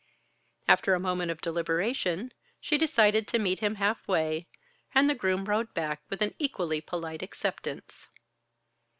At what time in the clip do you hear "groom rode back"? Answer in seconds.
5.13-6.01